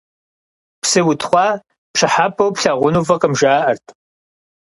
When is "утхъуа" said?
1.09-1.47